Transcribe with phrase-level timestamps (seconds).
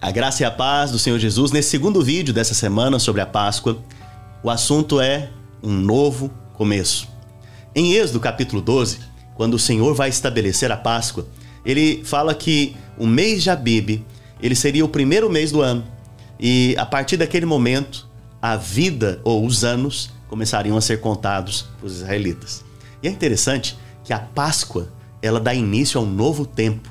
[0.00, 1.50] A graça e a paz do Senhor Jesus.
[1.50, 3.82] Nesse segundo vídeo dessa semana sobre a Páscoa,
[4.44, 5.28] o assunto é
[5.60, 7.08] um novo começo.
[7.74, 9.00] Em Êxodo capítulo 12,
[9.34, 11.26] quando o Senhor vai estabelecer a Páscoa,
[11.66, 14.04] ele fala que o mês de Abib,
[14.40, 15.84] ele seria o primeiro mês do ano.
[16.38, 18.08] E a partir daquele momento,
[18.40, 22.64] a vida ou os anos começariam a ser contados para os israelitas.
[23.02, 26.88] E é interessante que a Páscoa, ela dá início a um novo tempo.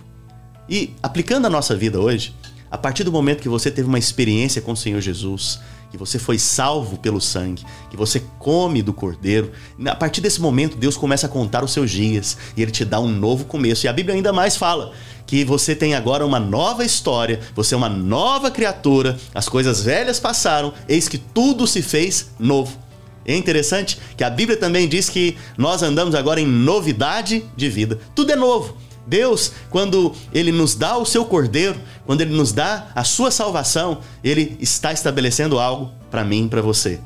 [0.68, 2.36] E aplicando a nossa vida hoje,
[2.78, 5.60] a partir do momento que você teve uma experiência com o Senhor Jesus,
[5.90, 9.52] que você foi salvo pelo sangue, que você come do cordeiro,
[9.84, 13.00] a partir desse momento Deus começa a contar os seus dias e ele te dá
[13.00, 13.88] um novo começo.
[13.88, 14.94] E a Bíblia ainda mais fala
[15.26, 20.20] que você tem agora uma nova história, você é uma nova criatura, as coisas velhas
[20.20, 22.78] passaram, eis que tudo se fez novo.
[23.26, 28.00] É interessante que a Bíblia também diz que nós andamos agora em novidade de vida.
[28.14, 28.78] Tudo é novo.
[29.08, 34.02] Deus, quando Ele nos dá o seu cordeiro, quando Ele nos dá a sua salvação,
[34.24, 37.00] Ele está estabelecendo algo para mim e para você.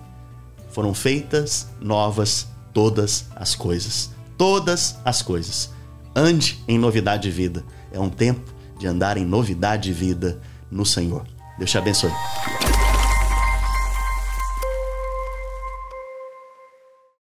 [0.71, 4.09] Foram feitas novas todas as coisas.
[4.37, 5.69] Todas as coisas.
[6.15, 7.63] Ande em novidade de vida.
[7.91, 11.25] É um tempo de andar em novidade de vida no Senhor.
[11.57, 12.11] Deus te abençoe.